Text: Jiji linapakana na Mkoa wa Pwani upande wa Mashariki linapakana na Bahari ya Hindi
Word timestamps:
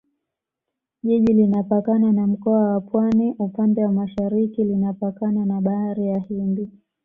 Jiji 1.03 1.33
linapakana 1.33 2.11
na 2.11 2.27
Mkoa 2.27 2.73
wa 2.73 2.81
Pwani 2.81 3.35
upande 3.39 3.85
wa 3.85 3.91
Mashariki 3.91 4.63
linapakana 4.63 5.45
na 5.45 5.61
Bahari 5.61 6.05
ya 6.07 6.19
Hindi 6.19 6.69